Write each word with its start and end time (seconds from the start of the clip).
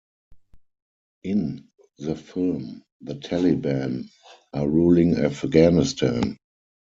In 1.23 1.67
the 1.99 2.15
film, 2.15 2.81
the 3.01 3.13
Taliban 3.17 4.09
are 4.51 4.67
ruling 4.67 5.15
Afghanistan. 5.19 6.37